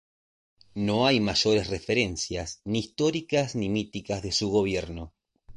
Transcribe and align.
No 0.73 1.05
hay 1.05 1.19
mayores 1.19 1.67
referencias 1.67 2.59
ni 2.65 2.79
históricas 2.79 3.53
ni 3.55 3.69
míticas 3.69 4.23
de 4.23 4.31
su 4.31 4.49
gobierno. 4.49 5.13